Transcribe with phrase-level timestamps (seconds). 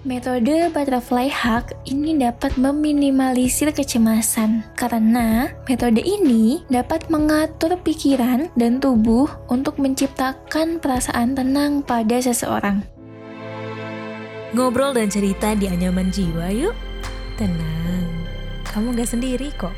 [0.00, 9.28] Metode butterfly hug ini dapat meminimalisir kecemasan karena metode ini dapat mengatur pikiran dan tubuh
[9.52, 12.80] untuk menciptakan perasaan tenang pada seseorang.
[14.56, 16.72] Ngobrol dan cerita di anyaman jiwa yuk.
[17.36, 18.08] Tenang,
[18.72, 19.76] kamu gak sendiri kok.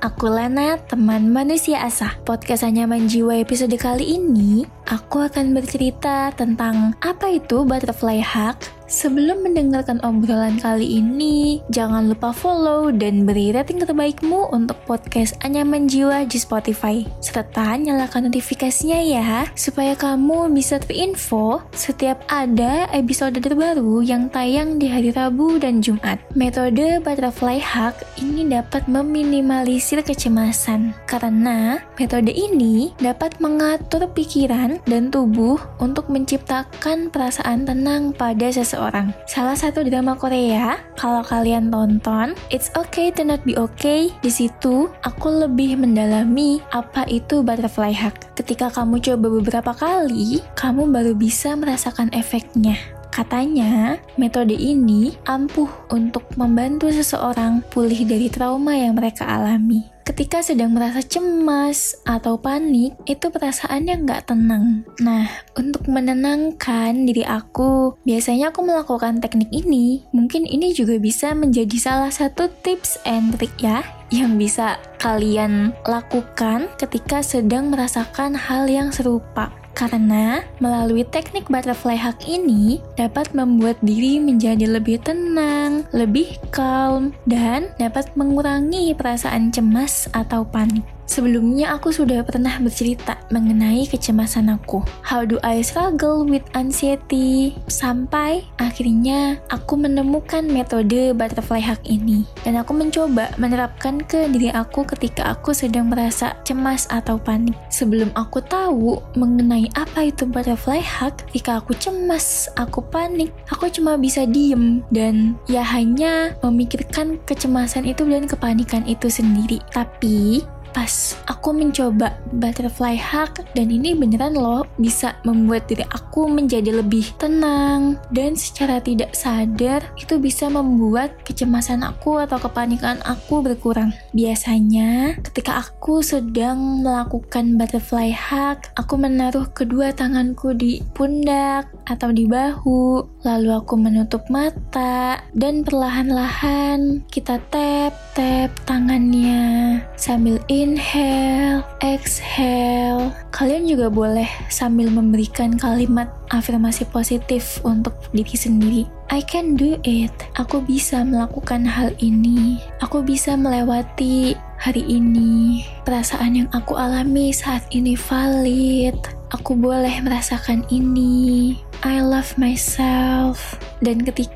[0.00, 2.12] Aku Lana, teman manusia asah.
[2.26, 9.42] Podcast Anyaman Jiwa episode kali ini, aku akan bercerita tentang apa itu butterfly hug, Sebelum
[9.42, 16.22] mendengarkan obrolan kali ini, jangan lupa follow dan beri rating terbaikmu untuk podcast Anyaman Jiwa
[16.22, 17.02] di Spotify.
[17.18, 24.86] Serta nyalakan notifikasinya ya, supaya kamu bisa terinfo setiap ada episode terbaru yang tayang di
[24.86, 26.22] hari Rabu dan Jumat.
[26.38, 35.58] Metode Butterfly Hug ini dapat meminimalisir kecemasan, karena metode ini dapat mengatur pikiran dan tubuh
[35.82, 39.16] untuk menciptakan perasaan tenang pada seseorang seseorang.
[39.24, 44.92] Salah satu drama Korea, kalau kalian tonton, It's Okay to Not Be Okay, di situ
[45.00, 48.12] aku lebih mendalami apa itu butterfly hug.
[48.36, 52.76] Ketika kamu coba beberapa kali, kamu baru bisa merasakan efeknya.
[53.08, 59.95] Katanya, metode ini ampuh untuk membantu seseorang pulih dari trauma yang mereka alami.
[60.06, 64.86] Ketika sedang merasa cemas atau panik, itu perasaannya nggak tenang.
[65.02, 65.26] Nah,
[65.58, 70.06] untuk menenangkan diri aku, biasanya aku melakukan teknik ini.
[70.14, 73.82] Mungkin ini juga bisa menjadi salah satu tips and trick ya,
[74.14, 79.65] yang bisa kalian lakukan ketika sedang merasakan hal yang serupa.
[79.76, 87.68] Karena melalui teknik butterfly hug ini dapat membuat diri menjadi lebih tenang, lebih calm, dan
[87.76, 90.95] dapat mengurangi perasaan cemas atau panik.
[91.06, 94.82] Sebelumnya aku sudah pernah bercerita mengenai kecemasan aku.
[95.06, 97.54] How do I struggle with anxiety?
[97.70, 102.26] Sampai akhirnya aku menemukan metode butterfly hug ini.
[102.42, 107.54] Dan aku mencoba menerapkan ke diri aku ketika aku sedang merasa cemas atau panik.
[107.70, 113.94] Sebelum aku tahu mengenai apa itu butterfly hug, ketika aku cemas, aku panik, aku cuma
[113.94, 119.62] bisa diem dan ya hanya memikirkan kecemasan itu dan kepanikan itu sendiri.
[119.70, 120.42] Tapi
[120.76, 127.16] pas aku mencoba butterfly hug dan ini beneran loh bisa membuat diri aku menjadi lebih
[127.16, 133.96] tenang dan secara tidak sadar itu bisa membuat kecemasan aku atau kepanikan aku berkurang.
[134.12, 142.28] Biasanya ketika aku sedang melakukan butterfly hug, aku menaruh kedua tanganku di pundak atau di
[142.28, 153.14] bahu, lalu aku menutup mata dan perlahan-lahan kita tap tap tangannya sambil in Inhale, exhale.
[153.30, 158.82] Kalian juga boleh sambil memberikan kalimat afirmasi positif untuk diri sendiri.
[159.14, 160.10] I can do it.
[160.34, 162.58] Aku bisa melakukan hal ini.
[162.82, 165.62] Aku bisa melewati hari ini.
[165.86, 168.98] Perasaan yang aku alami saat ini valid.
[169.38, 171.54] Aku boleh merasakan ini.
[171.86, 173.54] I love myself.
[173.78, 174.34] Dan ketika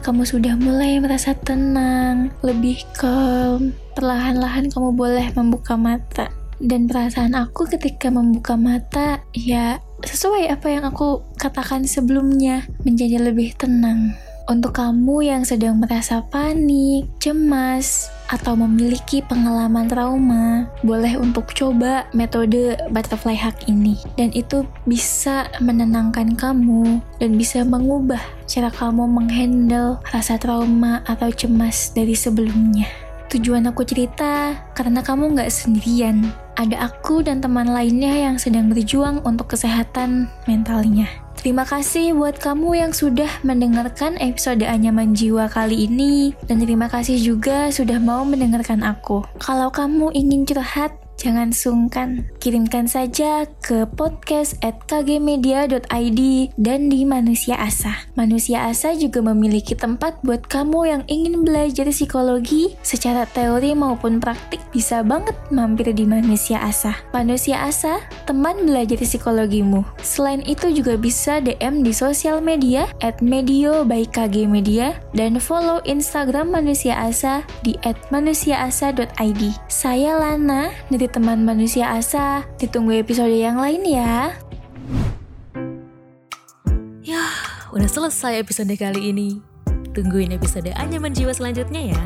[0.00, 6.32] kamu sudah mulai merasa tenang, lebih calm, perlahan-lahan kamu boleh membuka mata.
[6.58, 13.54] Dan perasaan aku ketika membuka mata, ya sesuai apa yang aku katakan sebelumnya, menjadi lebih
[13.54, 14.16] tenang.
[14.48, 22.80] Untuk kamu yang sedang merasa panik, cemas, atau memiliki pengalaman trauma, boleh untuk coba metode
[22.88, 24.00] butterfly hug ini.
[24.16, 31.92] Dan itu bisa menenangkan kamu dan bisa mengubah cara kamu menghandle rasa trauma atau cemas
[31.92, 32.88] dari sebelumnya.
[33.28, 36.24] Tujuan aku cerita karena kamu nggak sendirian.
[36.56, 41.27] Ada aku dan teman lainnya yang sedang berjuang untuk kesehatan mentalnya.
[41.38, 47.14] Terima kasih buat kamu yang sudah mendengarkan episode Anyaman Jiwa kali ini dan terima kasih
[47.14, 49.22] juga sudah mau mendengarkan aku.
[49.38, 56.20] Kalau kamu ingin curhat Jangan sungkan, kirimkan saja ke podcast at kgmedia.id
[56.54, 58.06] dan di Manusia Asa.
[58.14, 64.62] Manusia Asa juga memiliki tempat buat kamu yang ingin belajar psikologi secara teori maupun praktik
[64.70, 66.94] bisa banget mampir di Manusia Asa.
[67.10, 69.82] Manusia Asa, teman belajar psikologimu.
[69.98, 75.82] Selain itu juga bisa DM di sosial media at medio by KG Media dan follow
[75.82, 79.42] Instagram Manusia Asa di at manusiaasa.id.
[79.66, 82.44] Saya Lana dari teman manusia asa.
[82.60, 84.36] Ditunggu episode yang lain ya.
[87.02, 87.24] Ya,
[87.72, 89.40] udah selesai episode kali ini.
[89.96, 92.04] Tungguin episode Anyaman Jiwa selanjutnya ya.